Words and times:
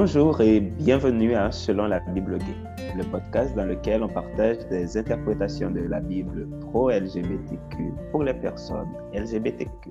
Bonjour 0.00 0.40
et 0.40 0.60
bienvenue 0.60 1.34
à 1.34 1.50
Selon 1.50 1.88
la 1.88 1.98
Bible 1.98 2.38
Gay, 2.38 2.94
le 2.96 3.02
podcast 3.02 3.52
dans 3.56 3.64
lequel 3.64 4.04
on 4.04 4.08
partage 4.08 4.58
des 4.70 4.96
interprétations 4.96 5.72
de 5.72 5.80
la 5.80 5.98
Bible 5.98 6.46
pro-LGBTQ 6.60 7.94
pour 8.12 8.22
les 8.22 8.34
personnes 8.34 8.86
LGBTQ. 9.12 9.88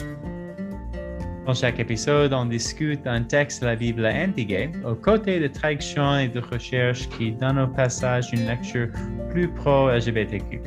Dans 1.46 1.54
chaque 1.54 1.82
épisode, 1.82 2.32
on 2.32 2.46
discute 2.46 3.06
un 3.06 3.22
texte 3.22 3.60
de 3.64 3.66
la 3.66 3.76
Bible 3.76 4.06
anti-gay 4.06 4.72
aux 4.86 4.96
côtés 4.96 5.42
de 5.42 5.48
traductions 5.48 6.20
et 6.20 6.30
de 6.30 6.40
recherches 6.40 7.10
qui 7.10 7.34
donnent 7.34 7.60
au 7.60 7.68
passage 7.68 8.32
une 8.32 8.48
lecture 8.48 8.88
plus 9.30 9.50
pro-LGBTQ. 9.50 10.62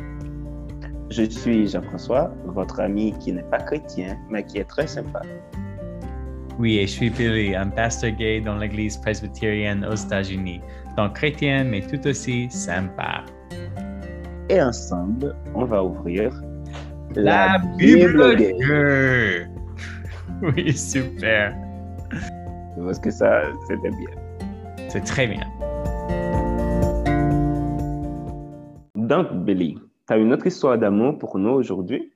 Je 1.09 1.23
suis 1.23 1.67
Jean-François, 1.67 2.31
votre 2.45 2.79
ami 2.79 3.15
qui 3.19 3.33
n'est 3.33 3.43
pas 3.45 3.61
chrétien, 3.61 4.19
mais 4.29 4.45
qui 4.45 4.59
est 4.59 4.69
très 4.69 4.87
sympa. 4.87 5.23
Oui, 6.61 6.77
et 6.77 6.87
je 6.87 6.93
suis 6.93 7.09
Billy, 7.09 7.55
un 7.55 7.71
pasteur 7.71 8.11
gay 8.11 8.43
dans 8.43 8.57
l'église 8.57 8.99
presbytérienne 8.99 9.83
aux 9.83 9.95
États-Unis, 9.95 10.61
donc 10.95 11.15
chrétien, 11.15 11.65
mais 11.65 11.81
tout 11.81 12.07
aussi 12.07 12.51
sympa. 12.51 13.25
Et 14.51 14.61
ensemble, 14.61 15.35
on 15.55 15.65
va 15.65 15.83
ouvrir 15.83 16.39
la, 17.15 17.57
Bible, 17.79 18.37
gay. 18.37 19.47
Oui, 20.43 20.77
super. 20.77 21.57
Parce 22.77 22.99
que 22.99 23.11
ça, 23.11 23.41
c'était 23.67 23.91
bien. 23.91 24.11
C'est 24.91 25.05
très 25.05 25.29
bien. 25.29 25.47
Donc, 28.97 29.33
Billy, 29.47 29.79
tu 30.07 30.13
as 30.13 30.19
une 30.19 30.31
autre 30.35 30.47
histoire 30.47 30.77
d'amour 30.77 31.17
pour 31.17 31.39
nous 31.39 31.53
aujourd'hui? 31.53 32.13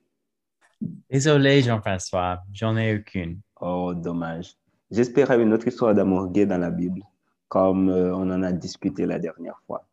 Désolé, 1.09 1.63
Jean-François, 1.63 2.43
j'en 2.53 2.77
ai 2.77 2.95
aucune. 2.95 3.39
Oh, 3.61 3.93
dommage. 3.93 4.55
J'espérais 4.91 5.41
une 5.41 5.53
autre 5.53 5.67
histoire 5.67 5.93
d'amour 5.93 6.29
gay 6.31 6.45
dans 6.45 6.57
la 6.57 6.69
Bible, 6.69 7.01
comme 7.47 7.89
euh, 7.89 8.13
on 8.15 8.29
en 8.29 8.43
a 8.43 8.51
discuté 8.51 9.05
la 9.05 9.17
dernière 9.19 9.59
fois. 9.65 9.87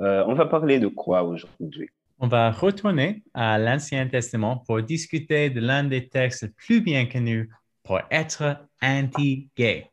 Euh, 0.00 0.24
on 0.26 0.34
va 0.34 0.46
parler 0.46 0.78
de 0.78 0.86
quoi 0.86 1.22
aujourd'hui? 1.22 1.88
On 2.18 2.28
va 2.28 2.50
retourner 2.50 3.22
à 3.32 3.58
l'Ancien 3.58 4.06
Testament 4.06 4.58
pour 4.66 4.82
discuter 4.82 5.50
de 5.50 5.60
l'un 5.60 5.84
des 5.84 6.08
textes 6.08 6.54
plus 6.54 6.82
bien 6.82 7.06
connus 7.06 7.50
pour 7.82 8.00
être 8.10 8.56
anti-gay. 8.82 9.90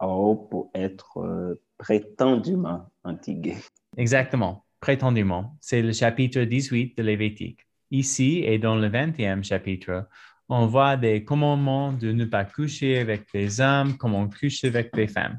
Oh, 0.00 0.34
pour 0.50 0.70
être 0.74 1.18
euh, 1.18 1.60
prétendument 1.78 2.86
anti-gay. 3.04 3.56
Exactement, 3.96 4.64
prétendument. 4.80 5.56
C'est 5.60 5.82
le 5.82 5.92
chapitre 5.92 6.42
18 6.42 6.96
de 6.96 7.02
Lévitique. 7.02 7.66
Ici 7.92 8.42
et 8.44 8.58
dans 8.58 8.76
le 8.76 8.88
20e 8.88 9.42
chapitre, 9.42 10.08
on 10.50 10.66
voit 10.66 10.96
des 10.96 11.24
commandements 11.24 11.92
de 11.92 12.10
ne 12.10 12.24
pas 12.24 12.44
coucher 12.44 12.98
avec 12.98 13.32
des 13.32 13.60
hommes 13.60 13.96
comme 13.96 14.14
on 14.14 14.28
couche 14.28 14.64
avec 14.64 14.92
des 14.92 15.06
femmes. 15.06 15.38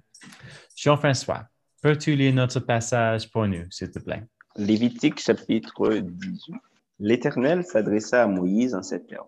Jean-François, 0.76 1.48
peux-tu 1.82 2.16
lire 2.16 2.34
notre 2.34 2.62
passage 2.62 3.30
pour 3.30 3.46
nous, 3.46 3.70
s'il 3.70 3.92
te 3.92 4.00
plaît? 4.00 4.24
Lévitique 4.56 5.20
chapitre 5.20 5.98
18. 5.98 6.56
L'Éternel 7.00 7.66
s'adressa 7.66 8.24
à 8.24 8.28
Moïse 8.28 8.74
en 8.74 8.84
ces 8.84 9.06
termes. 9.06 9.28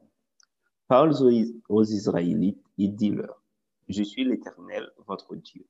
Parle 0.88 1.14
aux 1.68 1.84
Israélites 1.84 2.64
et 2.78 2.88
dis-leur, 2.88 3.44
Je 3.90 4.04
suis 4.04 4.24
l'Éternel, 4.24 4.88
votre 5.06 5.36
Dieu. 5.36 5.66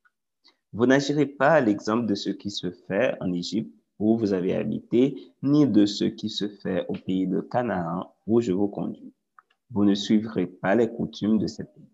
Vous 0.74 0.86
n'agirez 0.86 1.26
pas 1.26 1.52
à 1.52 1.62
l'exemple 1.62 2.06
de 2.06 2.16
ce 2.16 2.30
qui 2.30 2.52
se 2.52 2.70
fait 2.70 3.16
en 3.20 3.34
Égypte 3.34 3.74
où 3.98 4.18
vous 4.18 4.34
avez 4.34 4.56
habité, 4.56 5.32
ni 5.42 5.66
de 5.66 5.88
ce 5.88 6.04
qui 6.04 6.30
se 6.30 6.48
fait 6.48 6.86
au 6.88 6.94
pays 6.94 7.26
de 7.26 7.42
Canaan 7.42 8.14
où 8.28 8.42
je 8.42 8.52
vous 8.52 8.68
conduis 8.68 9.14
vous 9.74 9.86
ne 9.86 9.96
suivrez 9.96 10.46
pas 10.46 10.76
les 10.76 10.88
coutumes 10.88 11.40
de 11.40 11.48
ce 11.48 11.64
pays. 11.64 11.90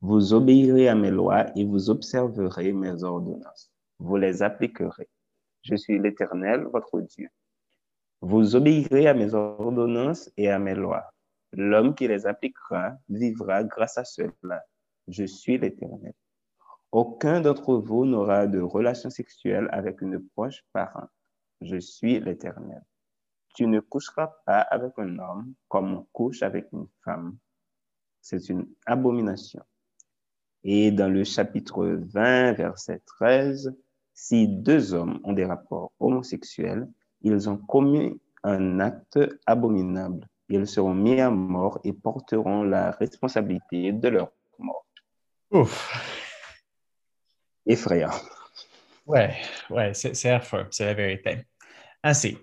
Vous 0.00 0.32
obéirez 0.32 0.88
à 0.88 0.94
mes 0.94 1.10
lois 1.10 1.46
et 1.56 1.64
vous 1.64 1.90
observerez 1.90 2.72
mes 2.72 3.04
ordonnances. 3.04 3.70
Vous 3.98 4.16
les 4.16 4.42
appliquerez. 4.42 5.08
Je 5.62 5.76
suis 5.76 5.98
l'Éternel, 5.98 6.64
votre 6.72 7.00
Dieu. 7.02 7.28
Vous 8.22 8.56
obéirez 8.56 9.06
à 9.06 9.14
mes 9.14 9.34
ordonnances 9.34 10.30
et 10.38 10.48
à 10.50 10.58
mes 10.58 10.74
lois. 10.74 11.04
L'homme 11.52 11.94
qui 11.94 12.08
les 12.08 12.26
appliquera 12.26 12.96
vivra 13.08 13.64
grâce 13.64 13.98
à 13.98 14.04
cela. 14.04 14.64
Je 15.06 15.24
suis 15.24 15.58
l'Éternel. 15.58 16.14
Aucun 16.90 17.40
d'entre 17.42 17.74
vous 17.76 18.06
n'aura 18.06 18.46
de 18.46 18.60
relation 18.60 19.10
sexuelle 19.10 19.68
avec 19.72 20.00
une 20.00 20.26
proche 20.30 20.62
parent. 20.72 21.08
Je 21.60 21.76
suis 21.76 22.18
l'Éternel. 22.20 22.82
Tu 23.54 23.66
ne 23.66 23.80
coucheras 23.80 24.32
pas 24.44 24.60
avec 24.60 24.92
un 24.98 25.18
homme 25.18 25.54
comme 25.68 25.94
on 25.94 26.06
couche 26.12 26.42
avec 26.42 26.66
une 26.72 26.88
femme. 27.04 27.36
C'est 28.20 28.48
une 28.48 28.66
abomination. 28.84 29.62
Et 30.64 30.90
dans 30.90 31.08
le 31.08 31.24
chapitre 31.24 31.86
20, 31.86 32.54
verset 32.54 33.00
13, 33.06 33.76
si 34.12 34.48
deux 34.48 34.92
hommes 34.94 35.20
ont 35.24 35.32
des 35.32 35.44
rapports 35.44 35.92
homosexuels, 36.00 36.88
ils 37.20 37.48
ont 37.48 37.58
commis 37.58 38.20
un 38.42 38.80
acte 38.80 39.18
abominable. 39.46 40.28
Ils 40.48 40.66
seront 40.66 40.94
mis 40.94 41.20
à 41.20 41.30
mort 41.30 41.78
et 41.84 41.92
porteront 41.92 42.64
la 42.64 42.90
responsabilité 42.92 43.92
de 43.92 44.08
leur 44.08 44.32
mort. 44.58 44.86
Ouf. 45.50 45.92
Effrayant. 47.66 48.10
Ouais, 49.06 49.36
ouais, 49.70 49.92
c'est 49.94 50.30
affreux, 50.30 50.66
c'est 50.70 50.86
la 50.86 50.94
vérité. 50.94 51.46
Ainsi, 52.02 52.38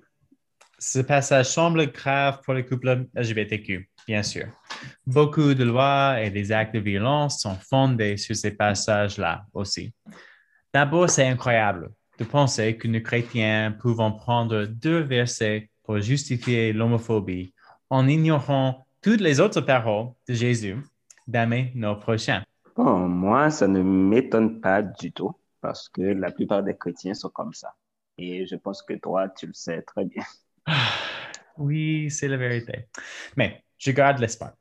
ce 0.82 1.00
passage 1.00 1.46
semble 1.46 1.92
grave 1.92 2.40
pour 2.44 2.56
les 2.56 2.66
couples 2.66 3.06
LGBTQ, 3.16 3.88
bien 4.08 4.24
sûr. 4.24 4.48
Beaucoup 5.06 5.54
de 5.54 5.64
lois 5.64 6.20
et 6.20 6.32
des 6.32 6.52
actes 6.52 6.74
de 6.74 6.80
violence 6.80 7.40
sont 7.42 7.56
fondés 7.56 8.18
sur 8.18 8.36
ces 8.36 8.50
passages-là 8.50 9.46
aussi. 9.54 9.94
D'abord, 10.74 11.08
c'est 11.08 11.28
incroyable 11.28 11.92
de 12.18 12.24
penser 12.24 12.78
que 12.78 12.88
nous 12.88 13.02
chrétiens 13.02 13.76
pouvons 13.80 14.12
prendre 14.12 14.66
deux 14.66 15.02
versets 15.02 15.70
pour 15.84 16.00
justifier 16.00 16.74
l'homophobie 16.74 17.54
en 17.92 18.08
ignorant 18.08 18.88
toutes 19.04 19.22
les 19.22 19.40
autres 19.40 19.62
paroles 19.62 20.10
de 20.28 20.34
Jésus 20.34 20.78
d'aimer 21.28 21.72
nos 21.76 21.96
prochains. 21.96 22.42
Bon, 22.76 23.08
moi, 23.08 23.52
ça 23.52 23.68
ne 23.68 23.84
m'étonne 23.84 24.60
pas 24.60 24.82
du 24.82 25.12
tout 25.12 25.32
parce 25.62 25.90
que 25.90 26.02
la 26.02 26.32
plupart 26.32 26.64
des 26.64 26.76
chrétiens 26.76 27.14
sont 27.14 27.30
comme 27.30 27.54
ça. 27.54 27.76
Et 28.18 28.48
je 28.48 28.56
pense 28.56 28.82
que 28.82 28.94
toi, 28.94 29.30
tu 29.30 29.46
le 29.46 29.54
sais 29.54 29.84
très 29.84 30.06
bien. 30.06 30.24
Oui, 31.58 32.10
c'est 32.10 32.28
la 32.28 32.38
vérité. 32.38 32.88
Mais 33.36 33.64
je 33.78 33.92
garde 33.92 34.20
l'espoir. 34.20 34.54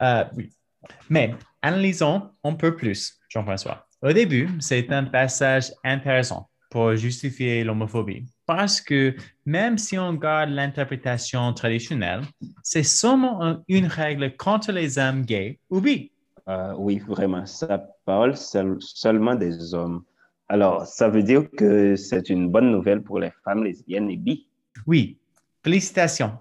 Euh, 0.00 0.24
oui. 0.36 0.52
Mais 1.08 1.34
analysons 1.62 2.30
un 2.44 2.54
peu 2.54 2.74
plus, 2.76 3.18
Jean-François. 3.28 3.86
Au 4.02 4.12
début, 4.12 4.48
c'est 4.60 4.90
un 4.92 5.04
passage 5.04 5.72
intéressant 5.84 6.48
pour 6.70 6.96
justifier 6.96 7.62
l'homophobie. 7.64 8.26
Parce 8.46 8.80
que 8.80 9.14
même 9.44 9.78
si 9.78 9.98
on 9.98 10.14
garde 10.14 10.50
l'interprétation 10.50 11.52
traditionnelle, 11.52 12.22
c'est 12.62 12.82
seulement 12.82 13.62
une 13.68 13.86
règle 13.86 14.36
contre 14.36 14.72
les 14.72 14.98
hommes 14.98 15.22
gays 15.22 15.60
ou 15.70 15.80
bi. 15.80 16.10
Euh, 16.48 16.74
oui, 16.76 16.98
vraiment. 16.98 17.46
Ça 17.46 17.86
parle 18.04 18.34
seulement 18.36 19.34
des 19.34 19.74
hommes. 19.74 20.02
Alors, 20.48 20.86
ça 20.86 21.08
veut 21.08 21.22
dire 21.22 21.48
que 21.56 21.94
c'est 21.94 22.28
une 22.28 22.50
bonne 22.50 22.72
nouvelle 22.72 23.02
pour 23.02 23.20
les 23.20 23.30
femmes 23.44 23.64
lesbiennes 23.64 24.10
et 24.10 24.16
bi? 24.16 24.48
Oui, 24.86 25.18
Félicitations. 25.64 26.38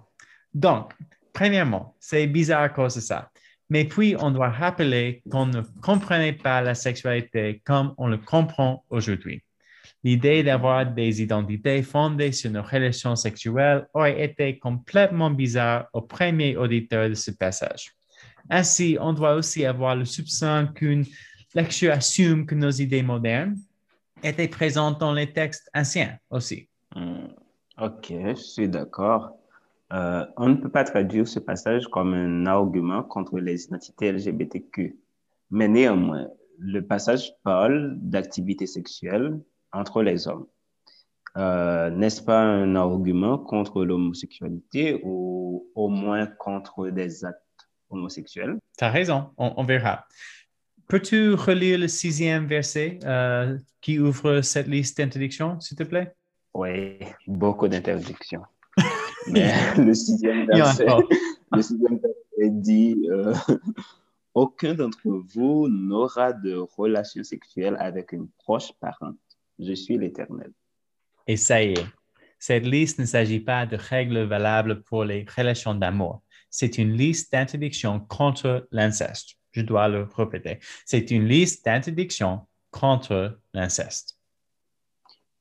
Donc, 0.54 0.94
premièrement, 1.34 1.96
c'est 2.00 2.28
bizarre 2.28 2.64
à 2.64 2.70
cause 2.70 2.96
de 2.96 3.02
ça. 3.02 3.30
Mais 3.70 3.86
puis, 3.86 4.16
on 4.20 4.32
doit 4.32 4.50
rappeler 4.50 5.24
qu'on 5.32 5.46
ne 5.46 5.62
comprenait 5.82 6.34
pas 6.34 6.62
la 6.62 6.76
sexualité 6.76 7.62
comme 7.66 7.94
on 7.98 8.08
le 8.08 8.18
comprend 8.18 8.84
aujourd'hui. 8.90 9.44
L'idée 10.04 10.44
d'avoir 10.44 10.86
des 10.86 11.22
identités 11.22 11.84
fondées 11.84 12.32
sur 12.32 12.52
nos 12.52 12.64
relations 12.64 13.16
sexuelles 13.16 13.88
aurait 13.94 14.24
été 14.24 14.58
complètement 14.58 15.30
bizarre 15.30 15.88
au 15.94 16.02
premier 16.02 16.58
auditeur 16.58 17.08
de 17.08 17.14
ce 17.14 17.32
passage. 17.32 17.92
Ainsi, 18.50 18.98
on 19.00 19.14
doit 19.14 19.36
aussi 19.36 19.64
avoir 19.66 19.96
le 19.96 20.06
soupçon 20.06 20.68
qu'une 20.74 21.06
lecture 21.54 21.94
assume 21.94 22.46
que 22.46 22.56
nos 22.56 22.72
idées 22.72 23.04
modernes 23.04 23.58
étaient 24.24 24.48
présentes 24.48 25.00
dans 25.00 25.14
les 25.14 25.32
textes 25.32 25.70
anciens 25.74 26.18
aussi. 26.30 26.68
Ok, 27.80 28.08
je 28.10 28.34
suis 28.36 28.70
d'accord. 28.70 29.38
Euh, 29.94 30.26
on 30.38 30.50
ne 30.50 30.56
peut 30.56 30.70
pas 30.70 30.84
traduire 30.84 31.28
ce 31.28 31.40
passage 31.40 31.88
comme 31.88 32.14
un 32.14 32.46
argument 32.46 33.04
contre 33.04 33.40
les 33.40 33.66
identités 33.66 34.12
LGBTQ. 34.12 34.98
Mais 35.50 35.68
néanmoins, 35.68 36.28
le 36.60 36.82
passage 36.82 37.34
parle 37.44 37.96
d'activité 37.98 38.68
sexuelle 38.68 39.40
entre 39.74 40.02
les 40.02 40.28
hommes. 40.28 40.48
Euh, 41.38 41.90
N'est-ce 41.90 42.22
pas 42.22 42.42
un 42.42 42.76
argument 42.76 43.38
contre 43.38 43.84
l'homosexualité 43.84 45.02
ou 45.04 45.68
au 45.76 45.90
moins 45.90 46.26
contre 46.26 46.90
des 46.90 47.26
actes 47.26 47.70
homosexuels? 47.90 48.58
Tu 48.78 48.84
as 48.84 48.90
raison, 48.90 49.32
on, 49.38 49.64
verra. 49.64 50.06
Peux-tu 50.88 51.34
relire 51.34 51.80
le 51.80 51.88
sixième 51.88 52.48
verset 52.48 53.00
euh, 53.06 53.58
qui 53.80 54.00
ouvre 54.00 54.42
cette 54.42 54.68
liste 54.68 54.98
d'interdiction, 54.98 55.60
s'il 55.60 55.78
te 55.78 55.84
plaît? 55.84 56.14
Oui, 56.54 57.00
beaucoup 57.28 57.68
d'interdictions. 57.68 58.44
Mais 59.28 59.54
le 59.78 59.94
sixième 59.94 60.46
verset, 60.48 60.86
le 61.52 61.62
sixième 61.62 62.00
verset 62.00 62.50
dit 62.50 62.98
euh, 63.10 63.34
aucun 64.34 64.74
d'entre 64.74 65.24
vous 65.34 65.68
n'aura 65.70 66.34
de 66.34 66.56
relation 66.78 67.24
sexuelle 67.24 67.78
avec 67.80 68.12
une 68.12 68.28
proche 68.38 68.72
parente. 68.80 69.18
Je 69.60 69.74
suis 69.74 69.98
l'Éternel. 69.98 70.52
Et 71.28 71.38
ça 71.38 71.64
y 71.64 71.74
est, 71.74 71.86
cette 72.40 72.66
liste 72.66 73.00
ne 73.00 73.06
s'agit 73.06 73.40
pas 73.40 73.66
de 73.66 73.78
règles 73.78 74.24
valables 74.24 74.82
pour 74.84 75.04
les 75.04 75.26
relations 75.38 75.76
d'amour. 75.76 76.24
C'est 76.50 76.78
une 76.78 76.94
liste 76.98 77.32
d'interdictions 77.32 78.00
contre 78.00 78.68
l'inceste. 78.72 79.38
Je 79.52 79.62
dois 79.62 79.88
le 79.88 80.08
répéter. 80.16 80.60
C'est 80.86 81.12
une 81.12 81.28
liste 81.28 81.66
d'interdictions 81.66 82.48
contre 82.72 83.40
l'inceste. 83.54 84.21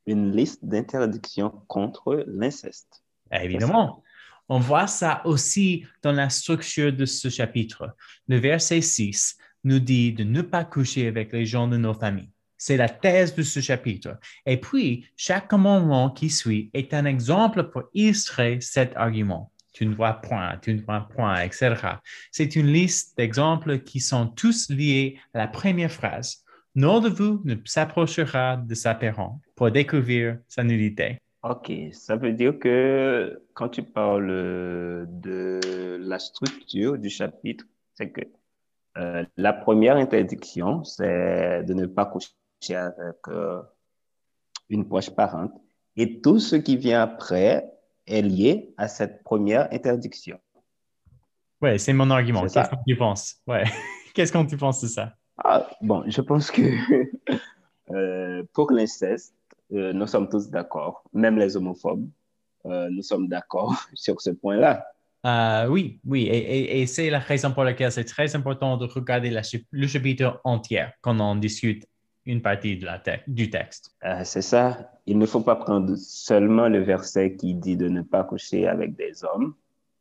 Une 0.06 0.34
liste 0.34 0.64
d'interdictions 0.64 1.50
contre 1.68 2.24
l'inceste. 2.26 3.02
Évidemment. 3.32 4.02
On 4.48 4.58
voit 4.58 4.88
ça 4.88 5.22
aussi 5.24 5.86
dans 6.02 6.10
la 6.10 6.28
structure 6.28 6.92
de 6.92 7.04
ce 7.04 7.28
chapitre. 7.28 7.94
Le 8.26 8.38
verset 8.38 8.80
6 8.80 9.36
nous 9.62 9.78
dit 9.78 10.12
de 10.12 10.24
ne 10.24 10.42
pas 10.42 10.64
coucher 10.64 11.06
avec 11.06 11.32
les 11.32 11.46
gens 11.46 11.68
de 11.68 11.76
nos 11.76 11.94
familles. 11.94 12.32
C'est 12.58 12.76
la 12.76 12.88
thèse 12.88 13.34
de 13.34 13.42
ce 13.42 13.60
chapitre. 13.60 14.18
Et 14.44 14.58
puis, 14.58 15.06
chaque 15.16 15.48
commandement 15.48 16.10
qui 16.10 16.28
suit 16.28 16.70
est 16.74 16.92
un 16.92 17.04
exemple 17.04 17.70
pour 17.70 17.84
illustrer 17.94 18.60
cet 18.60 18.96
argument. 18.96 19.52
Tu 19.72 19.86
ne 19.86 19.94
vois 19.94 20.14
point, 20.14 20.58
tu 20.60 20.74
ne 20.74 20.82
vois 20.82 21.08
point, 21.14 21.40
etc. 21.42 21.76
C'est 22.32 22.56
une 22.56 22.66
liste 22.66 23.16
d'exemples 23.16 23.78
qui 23.78 24.00
sont 24.00 24.26
tous 24.26 24.68
liés 24.68 25.18
à 25.32 25.38
la 25.38 25.46
première 25.46 25.92
phrase. 25.92 26.44
Nul 26.74 27.02
de 27.02 27.08
vous 27.08 27.40
ne 27.44 27.56
s'approchera 27.64 28.56
de 28.56 28.74
sa 28.74 28.94
parent 28.94 29.40
pour 29.56 29.70
découvrir 29.70 30.38
sa 30.48 30.62
nudité. 30.62 31.18
Ok, 31.42 31.72
ça 31.92 32.16
veut 32.16 32.32
dire 32.32 32.58
que 32.58 33.42
quand 33.54 33.70
tu 33.70 33.82
parles 33.82 35.06
de 35.08 35.98
la 36.00 36.18
structure 36.18 36.98
du 36.98 37.08
chapitre, 37.08 37.64
c'est 37.94 38.10
que 38.10 38.20
euh, 38.98 39.24
la 39.36 39.52
première 39.52 39.96
interdiction, 39.96 40.84
c'est 40.84 41.62
de 41.64 41.74
ne 41.74 41.86
pas 41.86 42.06
coucher 42.06 42.30
avec 42.74 43.16
euh, 43.28 43.62
une 44.68 44.86
proche 44.86 45.10
parente. 45.10 45.52
Et 45.96 46.20
tout 46.20 46.38
ce 46.38 46.56
qui 46.56 46.76
vient 46.76 47.02
après 47.02 47.64
est 48.06 48.22
lié 48.22 48.74
à 48.76 48.88
cette 48.88 49.22
première 49.22 49.72
interdiction. 49.72 50.38
Ouais, 51.60 51.78
c'est 51.78 51.92
mon 51.92 52.10
argument. 52.10 52.42
Qu'est-ce 52.42 52.70
que 52.70 52.76
tu 52.86 52.96
penses? 52.96 53.36
Ouais. 53.46 53.64
Qu'est-ce 54.14 54.32
que 54.32 54.46
tu 54.46 54.56
penses 54.56 54.82
de 54.82 54.88
ça? 54.88 55.14
Ah, 55.44 55.68
bon, 55.80 56.04
je 56.06 56.20
pense 56.20 56.50
que 56.50 56.62
euh, 57.90 58.42
pour 58.52 58.70
l'inceste, 58.72 59.34
euh, 59.72 59.92
nous 59.92 60.06
sommes 60.06 60.28
tous 60.28 60.50
d'accord, 60.50 61.04
même 61.12 61.38
les 61.38 61.56
homophobes, 61.56 62.08
euh, 62.66 62.88
nous 62.90 63.02
sommes 63.02 63.28
d'accord 63.28 63.74
sur 63.94 64.20
ce 64.20 64.30
point-là. 64.30 64.84
Euh, 65.26 65.66
oui, 65.68 66.00
oui, 66.06 66.28
et, 66.28 66.86
c'est 66.86 67.10
la 67.10 67.18
raison 67.18 67.52
pour 67.52 67.64
laquelle 67.64 67.92
c'est 67.92 68.04
très 68.04 68.34
important 68.34 68.78
de 68.78 68.86
regarder 68.86 69.30
le 69.70 69.86
chapitre 69.86 70.40
entier 70.44 70.86
quand 71.02 71.20
on 71.20 71.36
discute 71.36 71.86
une 72.24 72.40
partie 72.40 72.78
de 72.78 72.86
la 72.86 73.02
du 73.26 73.50
texte. 73.50 73.94
c'est 74.24 74.42
ça. 74.42 74.92
Il 75.06 75.18
ne 75.18 75.26
faut 75.26 75.40
pas 75.40 75.56
prendre 75.56 75.94
seulement 75.96 76.68
le 76.68 76.80
verset 76.82 77.36
qui 77.36 77.54
dit 77.54 77.76
de 77.76 77.88
ne 77.88 78.00
pas 78.00 78.24
coucher 78.24 78.66
avec 78.66 78.96
des 78.96 79.22
hommes, 79.24 79.54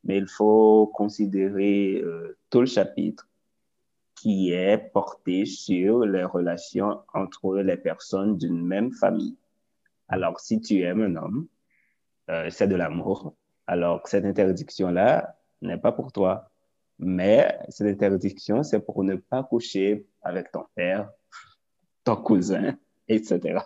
mais 0.05 0.17
il 0.17 0.27
faut 0.27 0.87
considérer 0.93 2.01
tout 2.49 2.61
le 2.61 2.65
chapitre 2.65 3.28
qui 4.19 4.51
est 4.51 4.77
porté 4.77 5.45
sur 5.45 6.01
les 6.01 6.25
relations 6.25 7.01
entre 7.13 7.57
les 7.57 7.77
personnes 7.77 8.37
d'une 8.37 8.65
même 8.65 8.91
famille. 8.91 9.37
Alors, 10.09 10.41
si 10.41 10.59
tu 10.59 10.81
aimes 10.81 11.01
un 11.01 11.15
homme, 11.15 11.47
euh, 12.29 12.49
c'est 12.49 12.67
de 12.67 12.75
l'amour. 12.75 13.33
Alors, 13.65 14.05
cette 14.05 14.25
interdiction-là 14.25 15.37
n'est 15.61 15.77
pas 15.77 15.93
pour 15.93 16.11
toi. 16.11 16.51
Mais 16.97 17.57
cette 17.69 17.87
interdiction, 17.87 18.61
c'est 18.61 18.81
pour 18.81 19.05
ne 19.05 19.15
pas 19.15 19.43
coucher 19.43 20.05
avec 20.21 20.51
ton 20.51 20.65
père, 20.75 21.09
ton 22.03 22.17
cousin, 22.17 22.77
etc. 23.07 23.59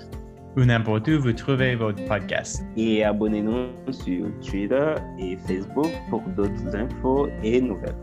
ou 0.58 0.66
n'importe 0.66 1.08
où 1.08 1.22
vous 1.22 1.34
trouvez 1.34 1.76
votre 1.76 2.04
podcast. 2.06 2.66
Et 2.76 3.04
abonnez-nous 3.04 3.68
sur 3.92 4.26
Twitter 4.42 4.96
et 5.20 5.38
Facebook 5.38 5.92
pour 6.10 6.22
d'autres 6.36 6.76
infos 6.76 7.30
et 7.44 7.62
nouvelles. 7.62 7.96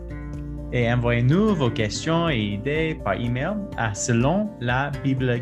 Et 0.71 0.91
envoyez-nous 0.91 1.55
vos 1.55 1.69
questions 1.69 2.29
et 2.29 2.39
idées 2.39 2.97
par 3.03 3.13
email 3.13 3.55
à 3.77 3.93
selon 3.93 4.49
la 4.61 4.89
Bible 5.03 5.41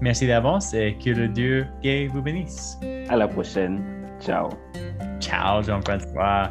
Merci 0.00 0.26
d'avance 0.26 0.74
et 0.74 0.96
que 1.02 1.10
le 1.10 1.28
Dieu 1.28 1.66
gay 1.82 2.06
vous 2.06 2.22
bénisse. 2.22 2.78
À 3.08 3.16
la 3.16 3.26
prochaine. 3.26 3.82
Ciao. 4.20 4.48
Ciao, 5.20 5.62
Jean-François. 5.62 6.50